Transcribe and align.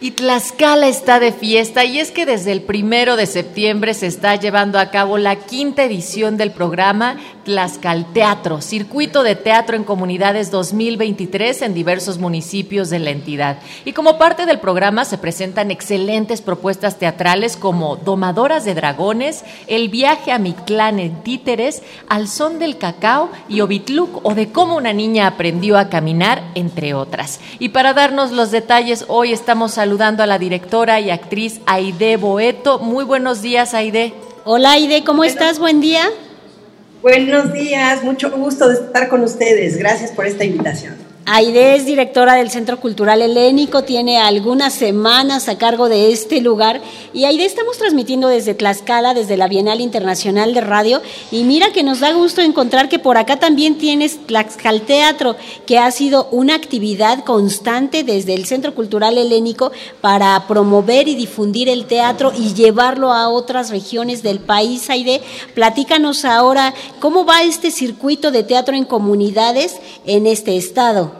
Y 0.00 0.12
Tlaxcala 0.12 0.86
está 0.86 1.18
de 1.18 1.32
fiesta 1.32 1.84
y 1.84 1.98
es 1.98 2.12
que 2.12 2.24
desde 2.24 2.52
el 2.52 2.62
primero 2.62 3.16
de 3.16 3.26
septiembre 3.26 3.94
se 3.94 4.06
está 4.06 4.36
llevando 4.36 4.78
a 4.78 4.92
cabo 4.92 5.18
la 5.18 5.34
quinta 5.34 5.82
edición 5.82 6.36
del 6.36 6.52
programa 6.52 7.16
Tlaxcal 7.42 8.12
Teatro, 8.12 8.60
Circuito 8.60 9.24
de 9.24 9.34
Teatro 9.34 9.74
en 9.74 9.82
Comunidades 9.82 10.52
2023 10.52 11.62
en 11.62 11.74
diversos 11.74 12.18
municipios 12.18 12.90
de 12.90 13.00
la 13.00 13.10
entidad. 13.10 13.58
Y 13.84 13.92
como 13.92 14.18
parte 14.18 14.46
del 14.46 14.60
programa 14.60 15.04
se 15.04 15.18
presentan 15.18 15.72
excelentes 15.72 16.42
propuestas 16.42 16.98
teatrales 17.00 17.56
como 17.56 17.96
Domadoras 17.96 18.64
de 18.64 18.74
Dragones, 18.74 19.44
El 19.66 19.88
viaje 19.88 20.30
a 20.30 20.38
Mictlán 20.38 21.00
en 21.00 21.24
Títeres, 21.24 21.82
Al 22.08 22.28
son 22.28 22.60
del 22.60 22.78
cacao 22.78 23.30
y 23.48 23.62
Obitluc 23.62 24.24
o 24.24 24.36
de 24.36 24.52
cómo 24.52 24.76
una 24.76 24.92
niña 24.92 25.26
aprendió 25.26 25.76
a 25.76 25.88
caminar, 25.88 26.44
entre 26.54 26.94
otras. 26.94 27.40
Y 27.58 27.70
para 27.70 27.94
darnos 27.94 28.30
los 28.30 28.52
detalles, 28.52 29.06
hoy 29.08 29.32
estamos 29.32 29.78
saludando 29.88 30.22
a 30.22 30.26
la 30.26 30.38
directora 30.38 31.00
y 31.00 31.10
actriz 31.10 31.62
Aide 31.64 32.18
Boeto. 32.18 32.78
Muy 32.78 33.06
buenos 33.06 33.40
días, 33.40 33.72
Aide. 33.72 34.12
Hola, 34.44 34.72
Aide, 34.72 35.02
¿cómo 35.02 35.24
estás? 35.24 35.58
Buen 35.58 35.80
día. 35.80 36.02
Buenos 37.00 37.54
días, 37.54 38.04
mucho 38.04 38.30
gusto 38.30 38.68
de 38.68 38.74
estar 38.74 39.08
con 39.08 39.22
ustedes. 39.22 39.78
Gracias 39.78 40.10
por 40.10 40.26
esta 40.26 40.44
invitación. 40.44 41.07
Aide 41.30 41.76
es 41.76 41.84
directora 41.84 42.36
del 42.36 42.48
Centro 42.48 42.80
Cultural 42.80 43.20
Helénico, 43.20 43.84
tiene 43.84 44.18
algunas 44.18 44.72
semanas 44.72 45.50
a 45.50 45.58
cargo 45.58 45.90
de 45.90 46.10
este 46.10 46.40
lugar 46.40 46.80
y 47.12 47.26
Aide 47.26 47.44
estamos 47.44 47.76
transmitiendo 47.76 48.28
desde 48.28 48.54
Tlaxcala, 48.54 49.12
desde 49.12 49.36
la 49.36 49.46
Bienal 49.46 49.82
Internacional 49.82 50.54
de 50.54 50.62
Radio 50.62 51.02
y 51.30 51.44
mira 51.44 51.70
que 51.70 51.82
nos 51.82 52.00
da 52.00 52.12
gusto 52.12 52.40
encontrar 52.40 52.88
que 52.88 52.98
por 52.98 53.18
acá 53.18 53.38
también 53.38 53.76
tienes 53.76 54.26
Tlaxcal 54.26 54.80
Teatro, 54.80 55.36
que 55.66 55.78
ha 55.78 55.90
sido 55.90 56.28
una 56.30 56.54
actividad 56.54 57.22
constante 57.24 58.04
desde 58.04 58.32
el 58.32 58.46
Centro 58.46 58.74
Cultural 58.74 59.18
Helénico 59.18 59.70
para 60.00 60.46
promover 60.48 61.08
y 61.08 61.14
difundir 61.14 61.68
el 61.68 61.84
teatro 61.84 62.32
y 62.34 62.54
llevarlo 62.54 63.12
a 63.12 63.28
otras 63.28 63.68
regiones 63.68 64.22
del 64.22 64.40
país. 64.40 64.88
Aide, 64.88 65.20
platícanos 65.54 66.24
ahora 66.24 66.72
cómo 67.00 67.26
va 67.26 67.42
este 67.42 67.70
circuito 67.70 68.30
de 68.30 68.44
teatro 68.44 68.74
en 68.74 68.86
comunidades 68.86 69.76
en 70.06 70.26
este 70.26 70.56
estado. 70.56 71.17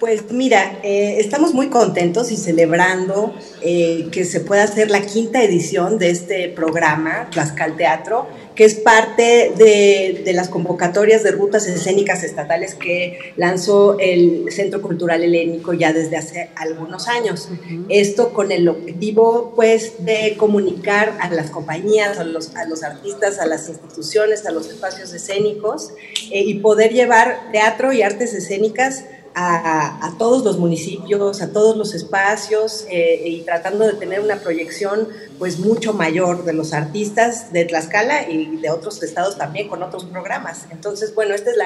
Pues 0.00 0.30
mira, 0.30 0.78
eh, 0.84 1.16
estamos 1.18 1.54
muy 1.54 1.70
contentos 1.70 2.30
y 2.30 2.36
celebrando 2.36 3.34
eh, 3.62 4.08
que 4.12 4.24
se 4.24 4.38
pueda 4.40 4.62
hacer 4.62 4.90
la 4.90 5.02
quinta 5.02 5.42
edición 5.42 5.98
de 5.98 6.10
este 6.10 6.48
programa, 6.50 7.28
Tlaxcal 7.32 7.76
Teatro, 7.76 8.28
que 8.54 8.64
es 8.64 8.76
parte 8.76 9.52
de, 9.56 10.32
las 10.34 10.48
convocatorias 10.48 11.24
de 11.24 11.32
rutas 11.32 11.66
escénicas 11.66 12.22
estatales 12.22 12.76
que 12.76 13.18
lanzó 13.36 13.98
el 13.98 14.52
Centro 14.52 14.82
Cultural 14.82 15.22
Helénico 15.22 15.72
ya 15.72 15.92
desde 15.92 16.16
hace 16.16 16.50
algunos 16.54 17.08
años. 17.08 17.48
Esto 17.88 18.32
con 18.32 18.52
el 18.52 18.68
objetivo, 18.68 19.52
pues, 19.56 20.04
de 20.04 20.36
comunicar 20.36 21.16
a 21.20 21.28
las 21.30 21.50
compañías, 21.50 22.18
a 22.18 22.24
los, 22.24 22.54
a 22.54 22.66
los 22.66 22.84
artistas, 22.84 23.40
a 23.40 23.46
las 23.46 23.68
instituciones, 23.68 24.46
a 24.46 24.52
los 24.52 24.68
espacios 24.68 25.12
escénicos 25.12 25.92
eh, 26.30 26.42
y 26.42 26.54
poder 26.54 26.92
llevar 26.92 27.50
teatro 27.50 27.92
y 27.92 28.02
artes 28.02 28.34
escénicas 28.34 29.04
a, 29.40 30.14
todos 30.18 30.44
los 30.44 30.58
municipios, 30.58 31.40
a 31.42 31.52
todos 31.52 31.76
los 31.76 31.94
espacios 31.94 32.84
eh, 32.90 33.22
y 33.24 33.42
tratando 33.42 33.86
de 33.86 33.92
tener 33.92 34.20
una 34.20 34.36
proyección 34.36 35.08
pues 35.38 35.60
mucho 35.60 35.92
mayor 35.92 36.44
de 36.44 36.52
los 36.52 36.72
artistas 36.72 37.52
de 37.52 37.64
Tlaxcala 37.64 38.28
y 38.28 38.56
de 38.56 38.70
otros 38.70 39.00
estados 39.02 39.38
también 39.38 39.68
con 39.68 39.82
otros 39.82 40.04
programas. 40.06 40.66
Entonces, 40.70 41.14
bueno, 41.14 41.34
este 41.34 41.50
es 41.50 41.56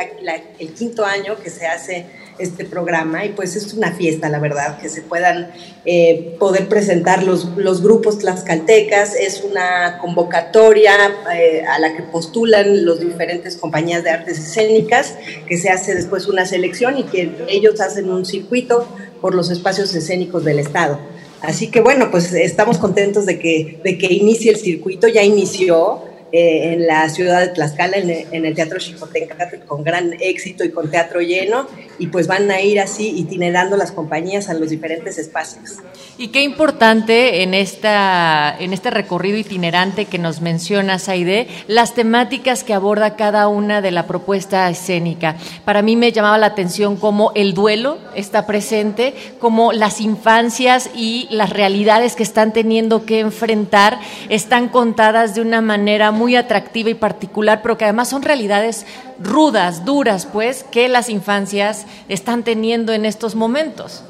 el 0.58 0.74
quinto 0.74 1.06
año 1.06 1.36
que 1.42 1.48
se 1.48 1.66
hace 1.66 2.06
este 2.38 2.64
programa 2.64 3.24
y 3.24 3.30
pues 3.30 3.56
es 3.56 3.72
una 3.74 3.92
fiesta, 3.92 4.28
la 4.28 4.38
verdad, 4.38 4.78
que 4.80 4.88
se 4.88 5.02
puedan 5.02 5.50
eh, 5.84 6.36
poder 6.38 6.68
presentar 6.68 7.22
los, 7.22 7.56
los, 7.56 7.82
grupos 7.82 8.18
tlaxcaltecas, 8.18 9.14
es 9.14 9.42
una 9.42 9.98
convocatoria 9.98 10.94
eh, 11.34 11.64
a 11.68 11.78
la 11.78 11.94
que 11.94 12.02
postulan 12.02 12.84
los 12.84 13.00
diferentes 13.00 13.56
compañías 13.56 14.04
de 14.04 14.10
artes 14.10 14.38
escénicas, 14.38 15.16
que 15.46 15.58
se 15.58 15.70
hace 15.70 15.94
después 15.94 16.26
una 16.26 16.46
selección 16.46 16.98
y 16.98 17.04
que 17.04 17.30
ellos 17.48 17.80
hacen 17.80 18.10
un 18.10 18.24
circuito 18.24 18.86
por 19.20 19.34
los 19.34 19.50
espacios 19.50 19.94
escénicos 19.94 20.44
del 20.44 20.58
Estado. 20.58 20.98
Así 21.42 21.70
que 21.70 21.80
bueno, 21.80 22.10
pues 22.10 22.32
estamos 22.32 22.78
contentos 22.78 23.26
de 23.26 23.38
que, 23.38 23.80
de 23.82 23.98
que 23.98 24.12
inicie 24.12 24.52
el 24.52 24.58
circuito, 24.58 25.08
ya 25.08 25.22
inició, 25.22 26.04
eh, 26.34 26.72
en 26.72 26.86
la 26.86 27.06
ciudad 27.10 27.40
de 27.40 27.48
Tlaxcala, 27.48 27.98
en, 27.98 28.46
el 28.46 28.54
Teatro 28.54 28.78
Chicotenca, 28.78 29.36
con 29.66 29.84
gran 29.84 30.14
éxito 30.18 30.64
y 30.64 30.70
con 30.70 30.90
teatro 30.90 31.20
lleno, 31.20 31.68
y 31.98 32.06
pues 32.06 32.26
van 32.26 32.50
a 32.50 32.62
ir 32.62 32.80
así 32.80 33.12
itinerando 33.18 33.76
las 33.76 33.92
compañías 33.92 34.48
a 34.48 34.54
los 34.54 34.70
diferentes 34.70 35.18
espacios. 35.18 35.76
Y 36.16 36.28
qué 36.28 36.42
importante 36.42 37.42
en, 37.42 37.52
esta, 37.52 38.56
en 38.58 38.72
este 38.72 38.90
recorrido 38.90 39.36
itinerante 39.36 40.06
que 40.06 40.18
nos 40.18 40.40
menciona 40.40 40.98
Saide, 40.98 41.48
las 41.68 41.94
temáticas 41.94 42.64
que 42.64 42.72
aborda 42.72 43.14
cada 43.16 43.48
una 43.48 43.82
de 43.82 43.90
la 43.90 44.06
propuesta 44.06 44.70
escénica. 44.70 45.36
Para 45.66 45.82
mí 45.82 45.96
me 45.96 46.12
llamaba 46.12 46.38
la 46.38 46.46
atención 46.46 46.96
cómo 46.96 47.32
el 47.34 47.52
duelo 47.52 47.98
está 48.14 48.46
presente, 48.46 49.14
cómo 49.38 49.72
las 49.72 50.00
infancias 50.00 50.88
y 50.94 51.28
las 51.30 51.50
realidades 51.50 52.16
que 52.16 52.22
están 52.22 52.54
teniendo 52.54 53.04
que 53.04 53.20
enfrentar 53.20 53.98
están 54.30 54.70
contadas 54.70 55.34
de 55.34 55.42
una 55.42 55.60
manera 55.60 56.10
muy 56.10 56.21
muy 56.22 56.36
atractiva 56.36 56.88
y 56.88 56.94
particular, 56.94 57.62
pero 57.62 57.76
que 57.76 57.84
además 57.84 58.08
son 58.08 58.22
realidades 58.22 58.86
rudas, 59.18 59.84
duras, 59.84 60.24
pues, 60.24 60.64
que 60.70 60.88
las 60.88 61.08
infancias 61.08 61.84
están 62.08 62.44
teniendo 62.44 62.92
en 62.92 63.04
estos 63.04 63.34
momentos. 63.34 64.04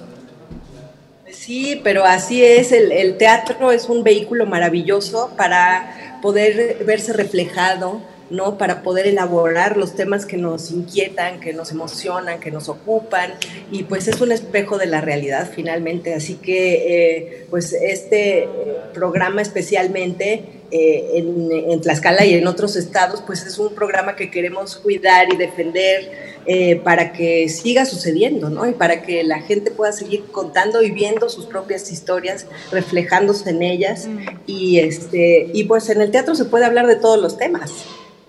Sí, 1.31 1.81
pero 1.83 2.05
así 2.05 2.45
es, 2.45 2.71
el, 2.71 3.17
teatro 3.17 3.73
es 3.73 3.89
un 3.89 4.05
vehículo 4.05 4.45
maravilloso 4.45 5.33
para 5.39 6.19
poder 6.21 6.85
verse 6.85 7.15
reflejado, 7.15 8.03
¿no? 8.29 8.59
Para 8.59 8.83
poder 8.83 9.07
elaborar 9.07 9.79
los 9.79 9.95
temas 9.95 10.27
que 10.27 10.37
nos 10.37 10.71
inquietan, 10.71 11.41
que 11.41 11.55
nos 11.55 11.71
emocionan, 11.71 12.41
que 12.41 12.51
nos 12.51 12.69
ocupan, 12.69 13.33
y 13.71 13.85
pues 13.85 14.07
es 14.07 14.21
un 14.21 14.33
espejo 14.33 14.77
de 14.77 14.87
la 14.87 15.01
realidad 15.01 15.51
finalmente. 15.51 16.15
Así 16.15 16.35
que, 16.35 16.59
eh, 16.75 17.47
pues 17.49 17.73
este 17.73 18.47
programa 18.93 19.41
especialmente 19.41 20.62
eh, 20.75 21.19
en, 21.69 21.81
Tlaxcala 21.83 22.25
y 22.25 22.33
en 22.33 22.47
otros 22.47 22.77
estados, 22.77 23.23
pues 23.27 23.45
es 23.45 23.59
un 23.59 23.75
programa 23.75 24.17
que 24.17 24.31
queremos 24.31 24.77
cuidar 24.77 25.31
y 25.31 25.37
defender 25.37 26.11
eh, 26.47 26.77
para 26.77 27.13
que 27.13 27.51
siga 27.51 27.85
sucediendo, 27.85 28.49
¿no? 28.49 28.67
Y 28.67 28.73
para 28.73 29.03
que 29.03 29.23
la 29.23 29.43
gente 29.43 29.71
pueda 29.71 29.93
seguir 29.93 30.25
contando 30.33 30.83
y 30.83 30.91
viendo 30.91 31.29
sus 31.29 31.45
propias 31.45 31.93
historias, 31.93 32.47
reflejándose 32.71 33.51
en 33.51 33.63
ellas. 33.63 34.07
Mm. 34.07 34.19
Y, 34.47 34.79
este, 34.79 35.51
y 35.53 35.65
pues 35.65 35.91
en 35.91 36.01
el 36.01 36.11
teatro 36.11 36.35
se 36.35 36.47
puede 36.47 36.65
hablar 36.65 36.87
de 36.87 36.97
todos 36.97 37.21
los 37.21 37.37
temas. 37.37 37.71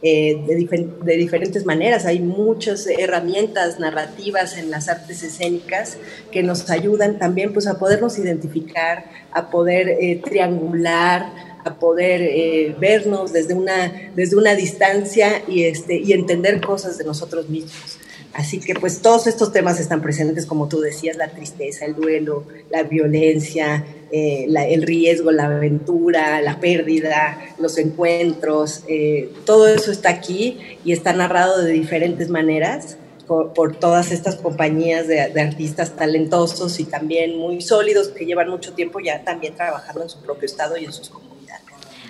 Eh, 0.05 0.43
de, 0.45 0.89
de, 1.01 1.13
diferentes 1.15 1.65
maneras. 1.65 2.05
Hay 2.05 2.19
muchas 2.19 2.87
herramientas 2.87 3.79
narrativas 3.79 4.57
en 4.57 4.69
las 4.69 4.89
artes 4.89 5.23
escénicas 5.23 5.97
que 6.29 6.43
nos 6.43 6.69
ayudan 6.69 7.19
también 7.19 7.53
pues, 7.53 7.67
a 7.67 7.79
podernos 7.79 8.19
identificar, 8.19 9.05
a 9.31 9.49
poder 9.49 10.19
triangular, 10.25 11.52
a 11.63 11.75
poder 11.75 12.21
eh, 12.21 12.75
vernos 12.79 13.33
desde 13.33 13.53
una, 13.53 14.11
desde 14.15 14.35
una 14.35 14.55
distancia 14.55 15.43
y, 15.47 15.63
este, 15.63 15.97
y 15.97 16.13
entender 16.13 16.61
cosas 16.61 16.97
de 16.97 17.03
nosotros 17.03 17.49
mismos. 17.49 17.99
Así 18.33 18.59
que 18.59 18.73
pues 18.73 18.99
todos 18.99 19.27
estos 19.27 19.51
temas 19.51 19.79
están 19.79 20.01
presentes, 20.01 20.47
como 20.47 20.67
tú 20.67 20.79
decías, 20.79 21.17
la 21.17 21.27
tristeza, 21.27 21.85
el 21.85 21.93
duelo, 21.93 22.45
la 22.71 22.81
violencia, 22.81 23.85
eh, 24.11 24.47
el 24.69 24.81
riesgo, 24.81 25.31
la 25.31 25.45
aventura, 25.45 26.41
la 26.41 26.59
pérdida, 26.59 27.37
los 27.59 27.77
encuentros, 27.77 28.83
eh, 28.87 29.31
todo 29.45 29.67
eso 29.67 29.91
está 29.91 30.09
aquí 30.09 30.57
y 30.83 30.93
está 30.93 31.13
narrado 31.13 31.61
de 31.61 31.73
diferentes 31.73 32.29
maneras 32.29 32.97
por, 33.27 33.75
todas 33.77 34.11
estas 34.11 34.35
compañías 34.35 35.07
de, 35.07 35.29
de, 35.29 35.41
artistas 35.41 35.95
talentosos 35.95 36.79
y 36.79 36.85
también 36.85 37.37
muy 37.37 37.61
sólidos 37.61 38.09
que 38.09 38.25
llevan 38.25 38.49
mucho 38.49 38.73
tiempo 38.73 38.99
ya 38.99 39.23
también 39.23 39.55
trabajando 39.55 40.03
en 40.03 40.09
su 40.09 40.19
propio 40.21 40.45
estado 40.45 40.75
y 40.77 40.85
en 40.85 40.91
sus 40.91 41.09
comunidades. 41.09 41.32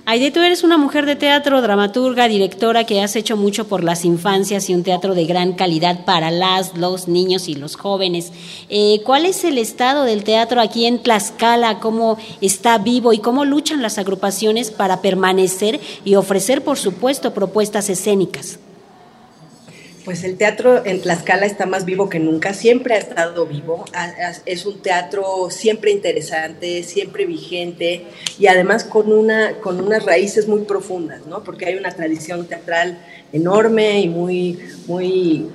Aide, 0.05 0.31
tú 0.31 0.41
eres 0.41 0.65
una 0.65 0.77
mujer 0.77 1.05
de 1.05 1.15
teatro, 1.15 1.61
dramaturga, 1.61 2.27
directora 2.27 2.85
que 2.85 3.01
has 3.01 3.15
hecho 3.15 3.37
mucho 3.37 3.69
por 3.69 3.85
las 3.85 4.03
infancias 4.03 4.69
y 4.69 4.75
un 4.75 4.83
teatro 4.83 5.15
de 5.15 5.23
gran 5.25 5.53
calidad 5.53 6.03
para 6.03 6.29
las, 6.29 6.77
los 6.77 7.07
niños 7.07 7.47
y 7.47 7.55
los 7.55 7.77
jóvenes. 7.77 8.33
Eh, 8.67 8.99
¿Cuál 9.05 9.25
es 9.25 9.45
el 9.45 9.57
estado 9.57 10.03
del 10.03 10.25
teatro 10.25 10.59
aquí 10.59 10.87
en 10.87 11.01
Tlaxcala? 11.01 11.79
¿Cómo 11.79 12.17
está 12.41 12.79
vivo 12.79 13.13
y 13.13 13.19
cómo 13.19 13.45
luchan 13.45 13.81
las 13.81 13.97
agrupaciones 13.97 14.71
para 14.71 15.01
permanecer 15.01 15.79
y 16.03 16.15
ofrecer, 16.15 16.65
por 16.65 16.77
supuesto, 16.77 17.33
propuestas 17.33 17.89
escénicas? 17.89 18.59
Pues 20.05 20.25
el 20.25 20.35
teatro 20.35 20.85
en 20.85 20.99
Tlaxcala 21.01 21.45
está 21.45 21.65
más 21.65 21.85
vivo 21.85 22.09
que 22.09 22.19
nunca, 22.19 22.53
siempre 22.53 22.95
ha 22.95 22.97
estado 22.97 23.45
vivo, 23.45 23.85
es 24.45 24.65
un 24.65 24.81
teatro 24.81 25.49
siempre 25.49 25.91
interesante, 25.91 26.83
siempre 26.83 27.25
vigente 27.25 28.05
y 28.37 28.47
además 28.47 28.83
con, 28.83 29.13
una, 29.13 29.53
con 29.61 29.79
unas 29.79 30.05
raíces 30.05 30.49
muy 30.49 30.63
profundas, 30.63 31.25
¿no? 31.25 31.43
porque 31.45 31.67
hay 31.67 31.75
una 31.75 31.91
tradición 31.91 32.47
teatral 32.47 32.97
enorme 33.31 34.01
y 34.01 34.09
muy, 34.09 34.59
muy 34.87 35.47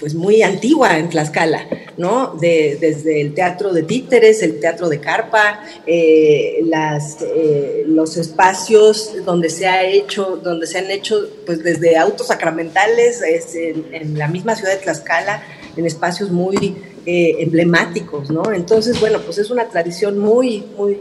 pues 0.00 0.14
muy 0.14 0.42
antigua 0.42 0.98
en 0.98 1.10
Tlaxcala, 1.10 1.66
¿no? 1.98 2.34
De, 2.40 2.78
desde 2.80 3.20
el 3.20 3.34
teatro 3.34 3.72
de 3.72 3.82
títeres, 3.82 4.42
el 4.42 4.58
teatro 4.58 4.88
de 4.88 4.98
carpa, 4.98 5.60
eh, 5.86 6.64
eh, 6.64 7.84
los 7.86 8.16
espacios 8.16 9.12
donde 9.26 9.50
se 9.50 9.66
ha 9.66 9.84
hecho, 9.84 10.40
donde 10.42 10.66
se 10.66 10.78
han 10.78 10.90
hecho, 10.90 11.28
pues 11.44 11.62
desde 11.62 11.98
autos 11.98 12.28
sacramentales 12.28 13.22
en, 13.54 14.18
la 14.18 14.28
misma 14.28 14.56
ciudad 14.56 14.72
de 14.72 14.78
Tlaxcala, 14.78 15.42
en 15.76 15.86
espacios 15.86 16.30
muy 16.30 16.76
eh, 17.04 17.36
emblemáticos, 17.40 18.30
¿no? 18.30 18.50
Entonces, 18.52 18.98
bueno, 18.98 19.20
pues 19.20 19.36
es 19.36 19.50
una 19.50 19.68
tradición 19.68 20.18
muy, 20.18 20.64
muy 20.78 20.98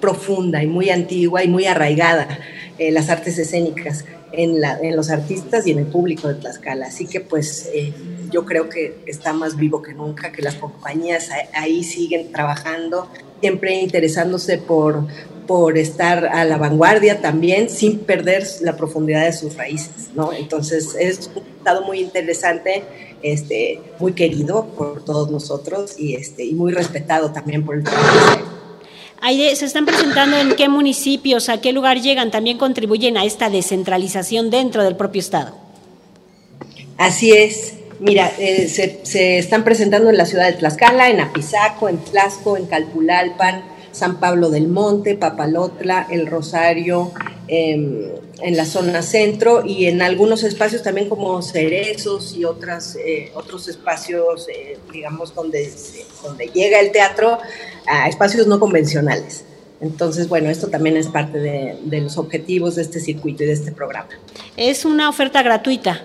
profunda 0.00 0.62
y 0.62 0.66
muy 0.66 0.88
antigua 0.88 1.44
y 1.44 1.48
muy 1.48 1.66
arraigada, 1.66 2.26
las 2.78 3.10
artes 3.10 3.38
escénicas 3.38 4.04
en, 4.32 4.96
los 4.96 5.10
artistas 5.10 5.66
y 5.66 5.72
en 5.72 5.80
el 5.80 5.86
público 5.86 6.28
de 6.28 6.34
Tlaxcala. 6.34 6.86
Así 6.86 7.06
que 7.06 7.20
pues 7.20 7.70
yo 8.32 8.44
creo 8.44 8.68
que 8.68 8.98
está 9.06 9.32
más 9.32 9.56
vivo 9.56 9.82
que 9.82 9.94
nunca, 9.94 10.32
que 10.32 10.42
las 10.42 10.54
compañías 10.54 11.28
ahí 11.52 11.84
siguen 11.84 12.32
trabajando, 12.32 13.08
siempre 13.40 13.74
interesándose 13.74 14.58
por, 14.58 15.06
por 15.46 15.76
estar 15.76 16.26
a 16.26 16.44
la 16.44 16.56
vanguardia 16.56 17.20
también, 17.20 17.68
sin 17.68 18.00
perder 18.00 18.46
la 18.62 18.76
profundidad 18.76 19.24
de 19.24 19.32
sus 19.32 19.56
raíces, 19.56 20.10
¿no? 20.14 20.32
Entonces 20.32 20.94
es 20.98 21.30
un 21.34 21.42
estado 21.58 21.82
muy 21.82 22.00
interesante, 22.00 22.82
este, 23.22 23.80
muy 23.98 24.12
querido 24.14 24.66
por 24.76 25.04
todos 25.04 25.30
nosotros 25.30 25.98
y, 25.98 26.14
este, 26.14 26.44
y 26.44 26.54
muy 26.54 26.72
respetado 26.72 27.32
también 27.32 27.64
por 27.64 27.76
el 27.76 27.84
trabajo. 27.84 28.52
Aide, 29.20 29.54
¿se 29.54 29.66
están 29.66 29.86
presentando 29.86 30.36
en 30.36 30.56
qué 30.56 30.68
municipios, 30.68 31.48
a 31.48 31.60
qué 31.60 31.72
lugar 31.72 32.00
llegan? 32.00 32.32
¿También 32.32 32.58
contribuyen 32.58 33.16
a 33.16 33.24
esta 33.24 33.50
descentralización 33.50 34.50
dentro 34.50 34.82
del 34.82 34.96
propio 34.96 35.20
Estado? 35.20 35.56
Así 36.98 37.30
es. 37.30 37.74
Mira, 38.02 38.32
eh, 38.36 38.68
se, 38.68 39.38
están 39.38 39.62
presentando 39.62 40.10
en 40.10 40.16
la 40.16 40.26
ciudad 40.26 40.46
de 40.46 40.54
Tlaxcala, 40.54 41.08
en 41.08 41.20
Apizaco, 41.20 41.88
en 41.88 41.98
Tlaxco, 41.98 42.56
en 42.56 42.66
Calpulalpan, 42.66 43.62
San 43.92 44.18
Pablo 44.18 44.50
del 44.50 44.66
Monte, 44.66 45.14
Papalotla, 45.14 46.08
El 46.10 46.26
Rosario, 46.26 47.12
em, 47.46 48.08
en 48.40 48.56
la 48.56 48.64
zona 48.64 49.02
centro 49.02 49.64
y 49.64 49.86
en 49.86 50.02
algunos 50.02 50.42
espacios 50.42 50.82
también 50.82 51.08
como 51.08 51.40
Cerezos 51.42 52.34
y 52.36 52.44
otras, 52.44 52.96
eh, 52.96 53.30
otros 53.34 53.68
espacios, 53.68 54.48
eh, 54.48 54.78
digamos, 54.92 55.32
donde, 55.32 55.72
donde 56.24 56.46
llega 56.46 56.80
el 56.80 56.90
teatro 56.90 57.38
a 57.86 58.08
espacios 58.08 58.48
no 58.48 58.58
convencionales. 58.58 59.44
Entonces, 59.80 60.28
bueno, 60.28 60.50
esto 60.50 60.68
también 60.68 60.96
es 60.96 61.06
parte 61.06 61.38
de 61.38 62.00
los 62.00 62.18
objetivos 62.18 62.74
de 62.74 62.82
este 62.82 62.98
circuito 62.98 63.44
y 63.44 63.46
de 63.46 63.52
este 63.52 63.70
programa. 63.70 64.08
Es 64.56 64.84
una 64.84 65.08
oferta 65.08 65.42
gratuita. 65.42 66.02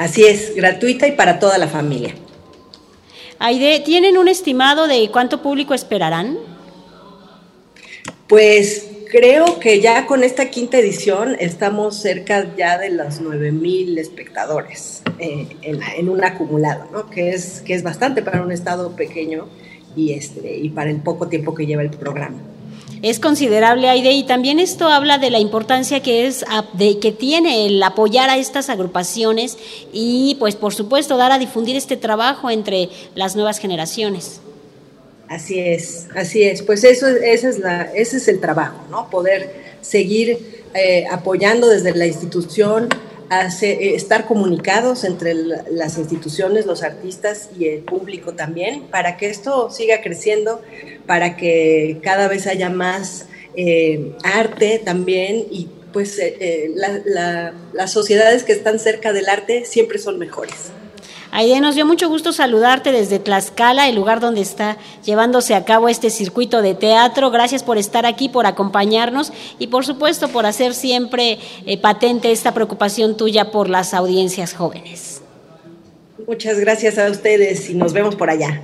Así 0.00 0.24
es, 0.24 0.54
gratuita 0.54 1.06
y 1.06 1.12
para 1.12 1.38
toda 1.38 1.58
la 1.58 1.68
familia. 1.68 2.14
Aide, 3.38 3.80
¿tienen 3.80 4.16
un 4.16 4.28
estimado 4.28 4.86
de 4.86 5.10
cuánto 5.12 5.42
público 5.42 5.74
esperarán? 5.74 6.38
Pues 8.26 8.88
creo 9.10 9.60
que 9.60 9.82
ya 9.82 10.06
con 10.06 10.24
esta 10.24 10.48
quinta 10.48 10.78
edición 10.78 11.36
estamos 11.38 12.00
cerca 12.00 12.50
ya 12.56 12.78
de 12.78 12.88
los 12.88 13.20
9 13.20 13.52
mil 13.52 13.98
espectadores 13.98 15.02
eh, 15.18 15.48
en, 15.60 16.08
un 16.08 16.24
acumulado, 16.24 16.88
¿no? 16.90 17.10
que, 17.10 17.32
es, 17.32 17.60
que 17.60 17.74
es 17.74 17.82
bastante 17.82 18.22
para 18.22 18.40
un 18.40 18.52
estado 18.52 18.96
pequeño 18.96 19.48
y, 19.94 20.14
este, 20.14 20.56
y 20.56 20.70
para 20.70 20.88
el 20.88 21.02
poco 21.02 21.28
tiempo 21.28 21.54
que 21.54 21.66
lleva 21.66 21.82
el 21.82 21.90
programa 21.90 22.40
es 23.02 23.18
considerable, 23.18 23.88
Aide, 23.88 24.12
y 24.12 24.24
también 24.24 24.58
esto 24.58 24.88
habla 24.88 25.18
de 25.18 25.30
la 25.30 25.38
importancia 25.38 26.00
que 26.00 26.26
es 26.26 26.44
de 26.74 26.98
que 26.98 27.12
tiene 27.12 27.66
el 27.66 27.82
apoyar 27.82 28.28
a 28.28 28.36
estas 28.36 28.68
agrupaciones 28.68 29.56
y, 29.92 30.36
pues, 30.38 30.56
por 30.56 30.74
supuesto, 30.74 31.16
dar 31.16 31.32
a 31.32 31.38
difundir 31.38 31.76
este 31.76 31.96
trabajo 31.96 32.50
entre 32.50 32.90
las 33.14 33.36
nuevas 33.36 33.58
generaciones. 33.58 34.40
Así 35.28 35.60
es, 35.60 36.08
así 36.14 36.42
es. 36.42 36.62
Pues 36.62 36.82
eso, 36.84 37.06
esa 37.06 37.48
es 37.48 37.58
la, 37.58 37.82
ese 37.94 38.16
es 38.16 38.28
el 38.28 38.40
trabajo, 38.40 38.84
¿no? 38.90 39.08
Poder 39.10 39.54
seguir 39.80 40.64
eh, 40.74 41.04
apoyando 41.10 41.68
desde 41.68 41.94
la 41.94 42.06
institución, 42.06 42.88
eh, 43.30 43.94
estar 43.94 44.26
comunicados 44.26 45.04
entre 45.04 45.34
las 45.34 45.98
instituciones, 45.98 46.66
los 46.66 46.82
artistas 46.82 47.48
y 47.56 47.68
el 47.68 47.82
público 47.82 48.32
también, 48.32 48.82
para 48.88 49.16
que 49.16 49.30
esto 49.30 49.70
siga 49.70 50.02
creciendo, 50.02 50.60
para 51.06 51.36
que 51.36 52.00
cada 52.02 52.26
vez 52.26 52.48
haya 52.48 52.70
más 52.70 53.26
eh, 53.56 54.16
arte 54.24 54.80
también 54.84 55.44
y 55.48 55.68
pues 55.92 56.18
eh, 56.18 56.72
las 56.74 57.92
sociedades 57.92 58.42
que 58.42 58.52
están 58.52 58.80
cerca 58.80 59.12
del 59.12 59.28
arte 59.28 59.64
siempre 59.64 59.98
son 59.98 60.18
mejores. 60.18 60.72
Aide, 61.32 61.60
nos 61.60 61.76
dio 61.76 61.86
mucho 61.86 62.08
gusto 62.08 62.32
saludarte 62.32 62.90
desde 62.90 63.20
Tlaxcala, 63.20 63.88
el 63.88 63.94
lugar 63.94 64.18
donde 64.18 64.40
está 64.40 64.76
llevándose 65.04 65.54
a 65.54 65.64
cabo 65.64 65.88
este 65.88 66.10
circuito 66.10 66.60
de 66.60 66.74
teatro. 66.74 67.30
Gracias 67.30 67.62
por 67.62 67.78
estar 67.78 68.04
aquí, 68.04 68.28
por 68.28 68.46
acompañarnos 68.46 69.32
y 69.58 69.68
por 69.68 69.84
supuesto 69.84 70.28
por 70.28 70.46
hacer 70.46 70.74
siempre 70.74 71.38
eh, 71.66 71.78
patente 71.78 72.32
esta 72.32 72.52
preocupación 72.52 73.16
tuya 73.16 73.52
por 73.52 73.68
las 73.68 73.94
audiencias 73.94 74.54
jóvenes. 74.54 75.22
Muchas 76.26 76.58
gracias 76.58 76.98
a 76.98 77.08
ustedes 77.08 77.70
y 77.70 77.74
nos 77.74 77.92
vemos 77.92 78.16
por 78.16 78.28
allá. 78.28 78.62